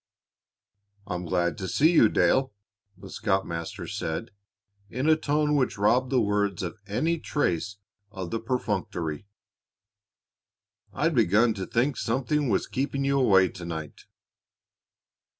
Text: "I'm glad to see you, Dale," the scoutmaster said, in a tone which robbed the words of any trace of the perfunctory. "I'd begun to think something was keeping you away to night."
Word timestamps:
"I'm 1.05 1.25
glad 1.25 1.59
to 1.59 1.67
see 1.67 1.91
you, 1.91 2.09
Dale," 2.09 2.51
the 2.97 3.07
scoutmaster 3.11 3.85
said, 3.85 4.31
in 4.89 5.07
a 5.07 5.15
tone 5.15 5.55
which 5.55 5.77
robbed 5.77 6.09
the 6.09 6.19
words 6.19 6.63
of 6.63 6.79
any 6.87 7.19
trace 7.19 7.77
of 8.09 8.31
the 8.31 8.39
perfunctory. 8.39 9.27
"I'd 10.91 11.13
begun 11.13 11.53
to 11.53 11.67
think 11.67 11.97
something 11.97 12.49
was 12.49 12.65
keeping 12.65 13.05
you 13.05 13.19
away 13.19 13.49
to 13.49 13.63
night." 13.63 14.05